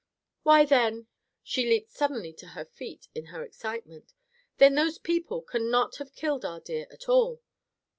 "Why, 0.41 0.65
then—" 0.65 1.05
she 1.43 1.63
leaped 1.69 1.91
suddenly 1.91 2.33
to 2.33 2.47
her 2.57 2.65
feet 2.65 3.07
in 3.13 3.25
her 3.25 3.43
excitement, 3.43 4.15
"then 4.57 4.73
those 4.73 4.97
people 4.97 5.43
can 5.43 5.69
not 5.69 5.97
have 5.97 6.15
killed 6.15 6.43
our 6.43 6.59
deer 6.59 6.87
at 6.89 7.07
all!" 7.07 7.43